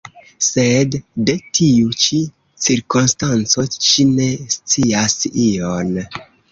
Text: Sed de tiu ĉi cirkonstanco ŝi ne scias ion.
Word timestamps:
Sed 0.45 0.95
de 1.27 1.35
tiu 1.59 1.91
ĉi 2.05 2.21
cirkonstanco 2.67 3.69
ŝi 3.91 4.09
ne 4.17 4.33
scias 4.59 5.21
ion. 5.51 5.99